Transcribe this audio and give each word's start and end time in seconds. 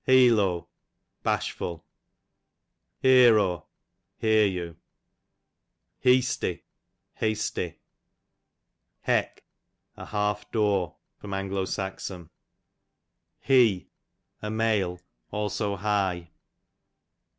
Healo, 0.07 0.67
bashful. 1.21 1.85
Hearo, 3.03 3.67
hear 4.17 4.47
you. 4.47 4.77
Heasty, 6.03 6.63
hasty. 7.13 7.77
Heck, 9.01 9.43
a 9.95 10.05
half 10.07 10.49
door. 10.51 10.97
A. 11.21 11.29
S. 11.31 12.07
w 12.07 12.29
Hee, 13.41 13.91
a 14.41 14.49
male; 14.49 14.99
also 15.29 15.75
high. 15.75 16.31